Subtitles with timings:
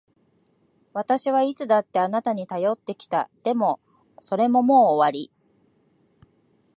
[0.93, 3.29] 私はいつだってあなたに頼ってきた。
[3.43, 3.79] でも、
[4.19, 5.29] それももう終わり。